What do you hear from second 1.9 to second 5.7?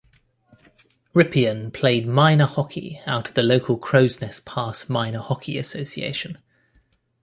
minor hockey out of the local Crowsnest Pass Minor Hockey